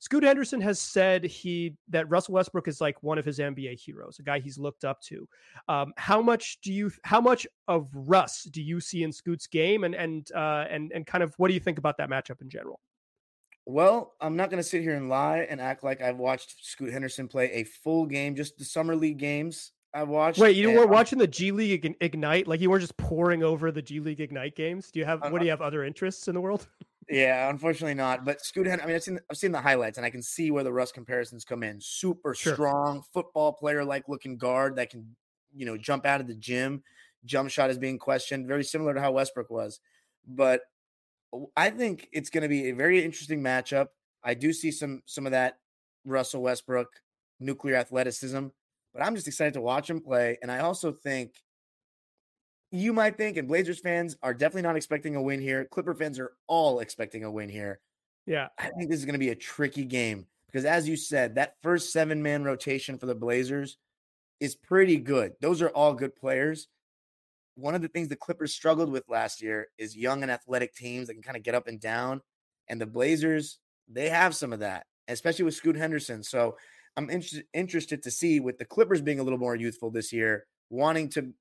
[0.00, 4.18] Scoot Henderson has said he that Russell Westbrook is like one of his NBA heroes,
[4.18, 5.28] a guy he's looked up to.
[5.68, 9.84] Um, how much do you how much of Russ do you see in Scoot's game,
[9.84, 12.48] and and uh, and and kind of what do you think about that matchup in
[12.48, 12.80] general?
[13.66, 16.90] Well, I'm not going to sit here and lie and act like I've watched Scoot
[16.90, 19.72] Henderson play a full game, just the summer league games.
[19.92, 20.38] I watched.
[20.38, 22.46] Wait, you were watching the G League Ignite?
[22.46, 24.90] Like you were just pouring over the G League Ignite games?
[24.90, 25.22] Do you have?
[25.22, 25.60] Uh, what do you have?
[25.60, 26.68] Other interests in the world?
[27.10, 28.24] Yeah, unfortunately not.
[28.24, 30.64] But Scoot, I mean, I've seen I've seen the highlights, and I can see where
[30.64, 31.80] the Russ comparisons come in.
[31.80, 32.54] Super sure.
[32.54, 35.16] strong football player like looking guard that can,
[35.54, 36.82] you know, jump out of the gym.
[37.24, 39.80] Jump shot is being questioned, very similar to how Westbrook was.
[40.26, 40.62] But
[41.56, 43.88] I think it's going to be a very interesting matchup.
[44.22, 45.58] I do see some some of that
[46.04, 46.88] Russell Westbrook
[47.40, 48.46] nuclear athleticism,
[48.92, 50.38] but I'm just excited to watch him play.
[50.42, 51.32] And I also think
[52.70, 55.64] you might think, and Blazers fans are definitely not expecting a win here.
[55.64, 57.80] Clipper fans are all expecting a win here.
[58.26, 58.48] Yeah.
[58.58, 61.54] I think this is going to be a tricky game because, as you said, that
[61.62, 63.78] first seven man rotation for the Blazers
[64.40, 65.32] is pretty good.
[65.40, 66.68] Those are all good players.
[67.54, 71.08] One of the things the Clippers struggled with last year is young and athletic teams
[71.08, 72.20] that can kind of get up and down.
[72.68, 76.22] And the Blazers, they have some of that, especially with Scoot Henderson.
[76.22, 76.56] So
[76.96, 80.44] I'm interested interested to see with the Clippers being a little more youthful this year,
[80.68, 81.32] wanting to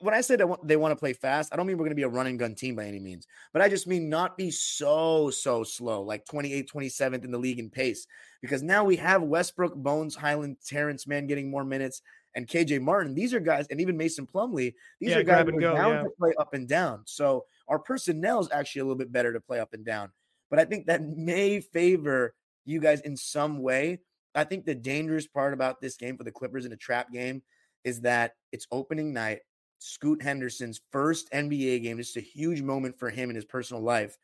[0.00, 1.96] when I say that they want to play fast, I don't mean we're going to
[1.96, 4.50] be a run and gun team by any means, but I just mean not be
[4.50, 8.06] so, so slow, like 28, 27th in the league in pace.
[8.40, 12.00] Because now we have Westbrook, Bones, Hyland, Terrence Mann getting more minutes,
[12.34, 13.14] and KJ Martin.
[13.14, 16.02] These are guys, and even Mason Plumlee, these yeah, are guys go, down yeah.
[16.02, 17.02] to play up and down.
[17.04, 20.10] So our personnel is actually a little bit better to play up and down.
[20.48, 22.34] But I think that may favor
[22.64, 24.00] you guys in some way.
[24.34, 27.42] I think the dangerous part about this game for the Clippers in a trap game
[27.84, 29.40] is that it's opening night
[29.80, 31.96] Scoot Henderson's first NBA game.
[31.96, 34.16] This is a huge moment for him in his personal life.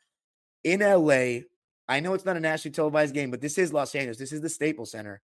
[0.64, 1.40] In LA,
[1.88, 4.18] I know it's not a nationally televised game, but this is Los Angeles.
[4.18, 5.22] This is the Staples Center.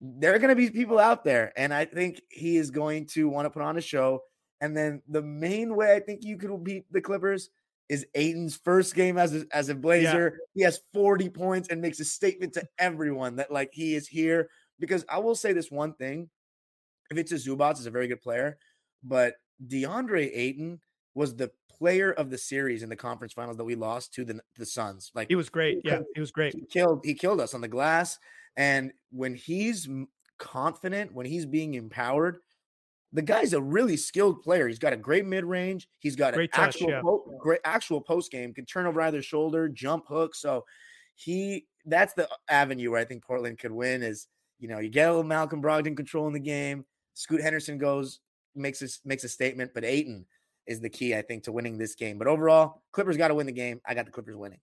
[0.00, 3.28] There are going to be people out there, and I think he is going to
[3.28, 4.22] want to put on a show.
[4.60, 7.50] And then the main way I think you could beat the Clippers
[7.88, 10.34] is Ayton's first game as a, as a Blazer.
[10.34, 10.44] Yeah.
[10.54, 14.50] He has 40 points and makes a statement to everyone that like he is here.
[14.78, 16.30] Because I will say this one thing:
[17.10, 18.58] Ivica Zubac, is a very good player,
[19.02, 19.34] but
[19.66, 20.80] DeAndre Ayton
[21.14, 24.40] was the player of the series in the conference finals that we lost to the
[24.56, 25.10] the Suns.
[25.14, 25.80] Like he was great.
[25.84, 26.54] Yeah, he was great.
[26.54, 28.18] He killed he killed us on the glass.
[28.56, 29.88] And when he's
[30.38, 32.38] confident, when he's being empowered,
[33.12, 34.68] the guy's a really skilled player.
[34.68, 35.88] He's got a great mid range.
[35.98, 37.00] He's got great an touch, actual yeah.
[37.00, 38.52] po- great actual post game.
[38.52, 40.34] Can turn over either shoulder, jump hook.
[40.34, 40.64] So
[41.14, 44.02] he that's the avenue where I think Portland could win.
[44.02, 46.84] Is you know you get a little Malcolm Brogdon control in the game.
[47.14, 48.20] Scoot Henderson goes
[48.58, 50.26] makes a, makes a statement, but Ayton
[50.66, 52.18] is the key, I think, to winning this game.
[52.18, 53.80] But overall, Clippers got to win the game.
[53.86, 54.60] I got the Clippers winning.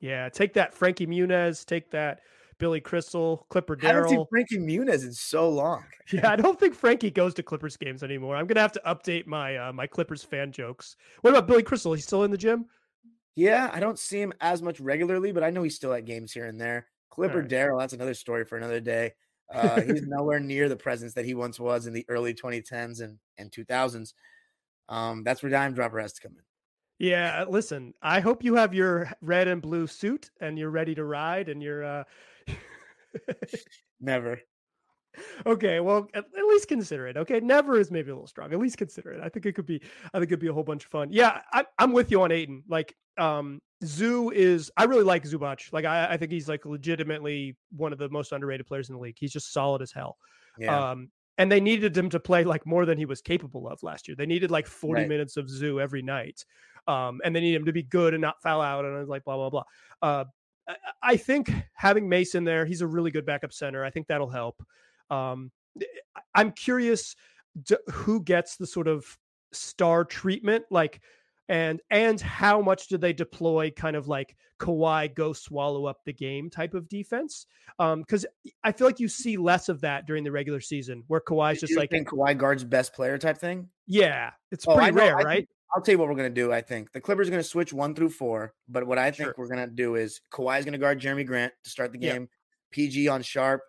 [0.00, 1.64] Yeah, take that, Frankie Muniz.
[1.64, 2.20] Take that,
[2.58, 3.84] Billy Crystal, Clipper Daryl.
[3.84, 4.24] I haven't seen.
[4.30, 5.84] Frankie Muniz in so long.
[6.12, 8.34] Yeah, I don't think Frankie goes to Clippers games anymore.
[8.34, 10.96] I'm gonna have to update my uh, my Clippers fan jokes.
[11.20, 11.92] What about Billy Crystal?
[11.92, 12.66] He's still in the gym?
[13.36, 16.32] Yeah, I don't see him as much regularly, but I know he's still at games
[16.32, 16.88] here and there.
[17.10, 17.48] Clipper right.
[17.48, 19.12] Daryl, that's another story for another day.
[19.52, 23.18] Uh, he's nowhere near the presence that he once was in the early 2010s and,
[23.40, 24.12] and 2000s.
[24.88, 26.42] Um, that's where Dime Dropper has to come in.
[27.06, 31.04] Yeah, listen, I hope you have your red and blue suit and you're ready to
[31.04, 32.04] ride and you're uh
[34.00, 34.40] Never.
[35.44, 37.16] Okay, well, at, at, least consider it.
[37.16, 38.52] Okay, never is maybe a little strong.
[38.52, 39.20] At least consider it.
[39.22, 39.82] I think it could be.
[40.14, 41.08] I think it could be a whole bunch of fun.
[41.10, 42.62] Yeah, I, am with you on Ayton.
[42.68, 44.70] Like, um, Zoo is.
[44.76, 45.72] I really like Zubac.
[45.72, 49.00] Like, I, I think he's like legitimately one of the most underrated players in the
[49.00, 49.16] league.
[49.18, 50.16] He's just solid as hell.
[50.58, 50.90] Yeah.
[50.90, 54.06] Um, and they needed him to play like more than he was capable of last
[54.06, 54.14] year.
[54.14, 55.08] They needed like 40 Right.
[55.08, 56.44] minutes of Zoo every night.
[56.86, 58.84] Um, and they need him to be good and not foul out.
[58.84, 59.62] And I was like, blah, blah, blah.
[60.02, 60.24] Uh,
[61.02, 63.82] I, think having Mason there, he's a really good backup center.
[63.82, 64.62] I think that'll help.
[65.08, 65.50] Um,
[65.80, 67.16] I- I'm curious
[67.90, 69.18] who gets the sort of
[69.52, 71.00] star treatment, like,
[71.50, 76.12] and and how much do they deploy kind of like Kawhi go swallow up the
[76.12, 77.44] game type of defense?
[77.80, 78.24] Um, because
[78.62, 81.62] I feel like you see less of that during the regular season, where Kawhi's Do
[81.62, 83.68] just you like, think Kawhi guards best player type thing?
[83.86, 85.36] yeah, it's Oh, pretty rare, I right?
[85.38, 86.52] think- I'll tell you what we're gonna do.
[86.52, 89.34] I think the Clippers are gonna switch one through four, but what I think Sure.
[89.36, 92.12] we're gonna do is Kawhi's gonna guard Jerami Grant to start the Yeah.
[92.14, 92.28] game.
[92.72, 93.62] PG on Sharpe,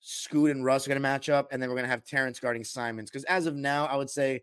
[0.00, 3.10] Scoot and Russ are gonna match up, and then we're gonna have Terrence guarding Simons.
[3.10, 4.42] Because as of now, I would say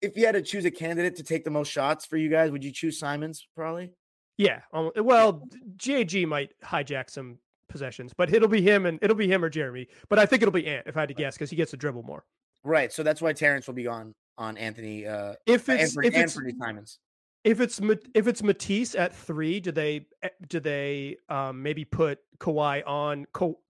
[0.00, 2.50] if you had to choose a candidate to take the most shots for you guys,
[2.50, 3.46] would you choose Simons?
[3.56, 3.92] Probably.
[4.36, 4.60] Yeah.
[4.72, 9.44] Um, well, GAG might hijack some possessions, but it'll be him and it'll be him
[9.44, 9.88] or Jerami.
[10.08, 11.76] But I think it'll be Ant if I had to guess because he gets to
[11.76, 12.24] dribble more.
[12.64, 12.92] Right.
[12.92, 16.36] So that's why Terrence will be on on Anthony uh If it's Anthony, if it's
[16.36, 16.98] Anthony Simons.
[17.44, 17.80] if it's
[18.14, 23.26] if it's Matisse at three, do they eh, do they um, maybe put Kawhi on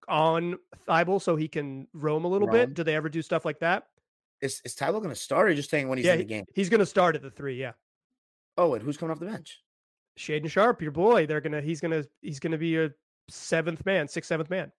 [0.09, 2.57] on Thybulle so he can roam a little Roam.
[2.57, 2.75] bit?
[2.75, 3.87] Do they ever do stuff like that?
[4.41, 6.45] Is is Tyler gonna start or just saying when he's yeah, in the he- game?
[6.55, 7.57] he's going to start at the three.
[7.61, 7.73] Yeah,
[8.57, 9.61] Oh, and who's coming off the bench?
[10.19, 11.27] Shaedon Sharpe, your boy.
[11.27, 12.91] They're gonna he's gonna he's gonna be a
[13.29, 14.73] seventh man, sixth seventh man.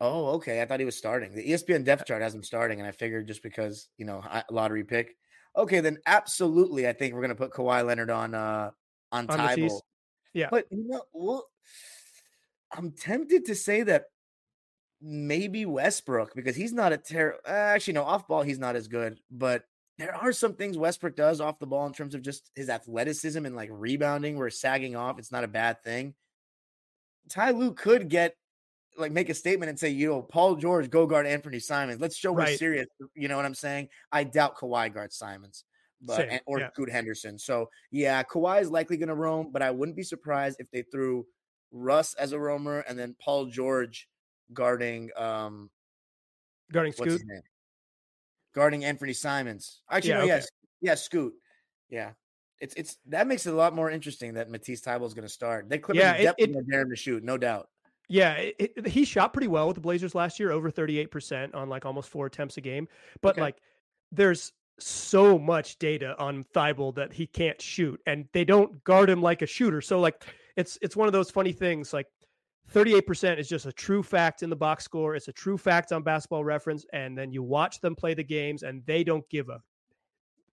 [0.00, 0.60] Oh, okay.
[0.60, 1.34] I thought he was starting.
[1.34, 4.84] The ESPN depth chart has him starting, and I figured just because you know lottery
[4.84, 5.16] pick.
[5.56, 8.70] Okay, then absolutely, I think we're gonna put Kawhi Leonard on uh
[9.12, 9.38] on On?
[9.38, 9.80] Thybulle.
[10.34, 10.48] Yeah.
[10.50, 11.46] but you know, well,
[12.72, 14.04] I'm tempted to say that
[15.00, 17.38] maybe Westbrook because he's not a terrible.
[17.46, 19.64] Uh, actually, no, off ball he's not as good, but
[19.98, 23.44] there are some things Westbrook does off the ball in terms of just his athleticism
[23.44, 25.18] and like rebounding where sagging off.
[25.18, 26.14] It's not a bad thing.
[27.28, 28.34] Ty Lue could get
[28.98, 32.00] like make a statement and say, you know, Paul George go guard Anthony Simons.
[32.00, 32.48] Let's show right.
[32.48, 32.86] we're serious.
[33.14, 33.88] You know what I'm saying?
[34.12, 35.64] I doubt Kawhi guards Simons,
[36.00, 36.40] but Same.
[36.46, 36.70] or yeah.
[36.70, 37.38] Scoot Henderson.
[37.38, 40.82] So yeah, Kawhi is likely going to roam, but I wouldn't be surprised if they
[40.82, 41.26] threw
[41.72, 44.08] Russ as a roamer and then Paul George
[44.52, 45.70] guarding um
[46.72, 47.20] guarding Scoot,
[48.54, 49.82] guarding Anfernee Simons.
[49.90, 50.28] Actually, yeah, no, okay.
[50.28, 50.48] yes,
[50.80, 51.34] yeah, Scoot.
[51.88, 52.10] Yeah,
[52.60, 55.32] it's it's that makes it a lot more interesting that Matisse Thybulle is going to
[55.32, 55.68] start.
[55.68, 57.68] They Clippers yeah, definitely it, it, to shoot, no doubt.
[58.08, 61.68] Yeah, it, it, he shot pretty well with the Blazers last year, over 38% on
[61.68, 62.88] like almost four attempts a game.
[63.20, 63.40] But okay.
[63.40, 63.56] like,
[64.12, 69.22] there's so much data on Thybulle that he can't shoot, and they don't guard him
[69.22, 69.80] like a shooter.
[69.80, 70.24] So like,
[70.56, 71.92] it's it's one of those funny things.
[71.92, 72.06] Like,
[72.72, 75.14] 38% is just a true fact in the box score.
[75.14, 78.62] It's a true fact on Basketball Reference, and then you watch them play the games,
[78.62, 79.60] and they don't give a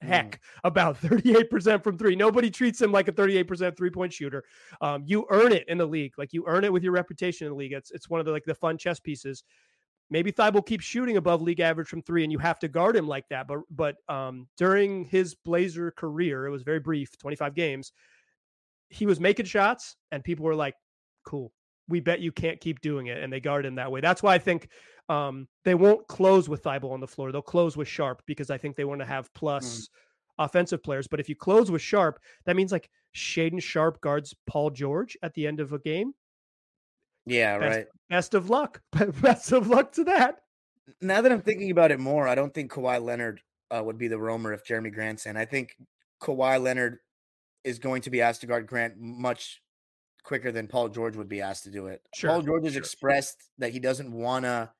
[0.04, 0.40] heck mm.
[0.64, 2.16] about 38% from three.
[2.16, 4.44] Nobody treats him like a 38% three point shooter.
[4.82, 6.14] Um, you earn it in the league.
[6.18, 7.74] Like you earn it with your reputation in the league.
[7.74, 9.44] It's, it's one of the, like the fun chess pieces.
[10.10, 13.08] Maybe Thybulle keeps shooting above league average from three and you have to guard him
[13.08, 13.48] like that.
[13.48, 17.94] But, but um, during his Blazer career, it was very brief, 25 games.
[18.90, 20.76] He was making shots and people were like,
[21.26, 21.52] cool.
[21.88, 23.22] We bet you can't keep doing it.
[23.22, 24.02] And they guard him that way.
[24.02, 24.70] That's why I think
[25.10, 27.32] um, they won't close with Thybulle on the floor.
[27.32, 29.34] They'll close with Sharpe because I think they want to have mm.
[29.36, 29.88] plus mm.
[30.46, 31.08] offensive players.
[31.08, 35.34] But if you close with Sharpe, that means like Shaedon Sharpe guards Paul George at
[35.34, 36.14] the end of a game.
[37.26, 37.88] Yeah, best, right.
[38.10, 38.82] Best of luck.
[39.22, 40.40] best of luck to that.
[41.02, 43.42] Now that I'm thinking about it more, I don't think Kawhi Leonard
[43.72, 45.38] uh, would be the roamer if Jerami Grant's in.
[45.38, 45.78] I think
[46.22, 47.00] Kawhi Leonard
[47.64, 49.62] is going to be asked to guard Grant much
[50.24, 52.02] quicker than Paul George would be asked to do it.
[52.16, 52.82] Sure, Paul George has sure.
[52.82, 54.72] expressed that he doesn't want to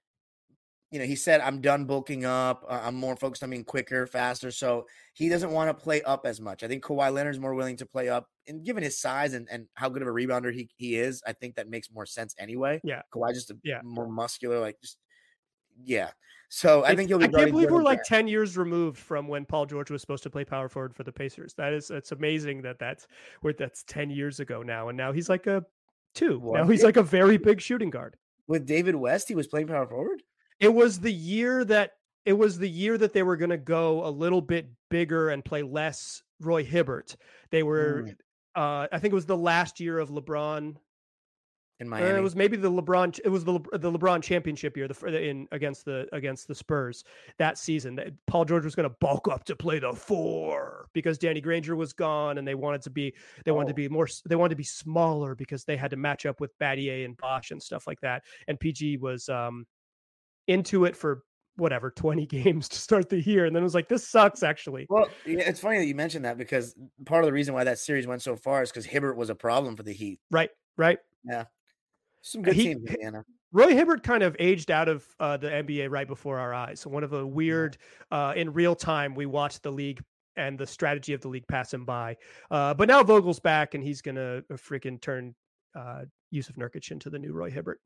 [0.94, 2.64] you know, he said, I'm done bulking up.
[2.70, 4.52] Uh, I'm more focused on being quicker, faster.
[4.52, 6.62] So he doesn't want to play up as much.
[6.62, 8.30] I think Kawhi Leonard's more willing to play up.
[8.48, 11.34] And given his size and, and how good of a rebounder he, he is, I
[11.34, 12.80] think that makes more sense anyway.
[12.84, 13.02] Yeah.
[13.12, 13.82] Kawhi just a, yeah.
[13.84, 15.00] more muscular, like just,
[15.84, 16.12] yeah.
[16.56, 17.18] So I think you'll.
[17.18, 17.26] be.
[17.26, 20.30] I can't believe we're like ten years removed from when Paul George was supposed to
[20.30, 21.56] play power forward for the Pacers.
[21.56, 23.08] That is, it's amazing that that's
[23.42, 25.66] where that's ten years ago now, and now he's like a
[26.14, 26.38] two.
[26.38, 26.60] What?
[26.60, 28.18] Now he's like a very big shooting guard.
[28.46, 30.22] With David West, he was playing power forward.
[30.60, 34.06] It was the year that it was the year that they were going to go
[34.06, 37.16] a little bit bigger and play less Roy Hibbert.
[37.50, 38.16] They were, mm.
[38.54, 40.76] uh, I think it was the last year of LeBron
[41.84, 42.12] in Miami.
[42.12, 43.20] Uh, it was maybe the LeBron.
[43.24, 47.04] It was the the LeBron championship year, the in against the against the Spurs
[47.38, 47.96] that season.
[47.96, 51.76] That Paul George was going to bulk up to play the four because Danny Granger
[51.76, 53.14] was gone, and they wanted to be
[53.46, 53.56] they oh.
[53.56, 53.88] wanted to oh.
[53.88, 57.06] be more they wanted to be smaller because they had to match up with Battier
[57.06, 58.24] and Bosh and stuff like that.
[58.48, 59.66] And PG was um
[60.48, 61.24] into it for
[61.56, 64.88] whatever 20 games to start the year and then it was like this sucks actually
[64.90, 67.78] well yeah, it's funny that you mentioned that because part of the reason why that
[67.78, 70.98] series went so far is because hibbert was a problem for the heat right right
[71.26, 71.46] yeah
[72.24, 73.24] some good he, teams Indiana.
[73.52, 76.90] roy hibbert kind of aged out of uh, the nba right before our eyes so
[76.90, 77.78] one of the weird
[78.12, 80.02] uh, in real time we watched the league
[80.36, 82.18] and the strategy of the league pass him by
[82.50, 85.36] uh, but now vogel's back and he's gonna uh, freaking turn
[85.76, 87.80] uh, Jusuf Nurkic into the new Roy Hibbert.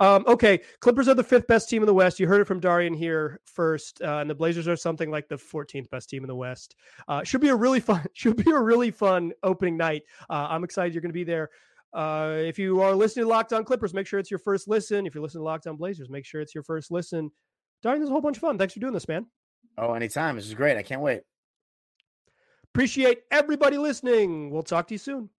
[0.00, 2.20] Um, okay, Clippers are the fifth best team in the West.
[2.20, 5.36] You heard it from Darian here first, uh, and the Blazers are something like the
[5.36, 6.76] 14th best team in the West.
[7.08, 8.04] Uh, should be a really fun.
[8.12, 10.02] Should be a really fun opening night.
[10.28, 11.50] Uh, I'm excited you're going to be there.
[11.94, 15.06] Uh, if you are listening to Locked On Clippers, make sure it's your first listen.
[15.06, 17.30] If you're listening to Locked On Blazers, make sure it's your first listen.
[17.82, 18.58] Darian, this is a whole bunch of fun.
[18.58, 19.26] Thanks for doing this, man.
[19.78, 20.36] Oh, anytime.
[20.36, 20.76] This is great.
[20.76, 21.20] I can't wait.
[22.74, 24.50] Appreciate everybody listening.
[24.50, 25.30] We'll talk to you soon.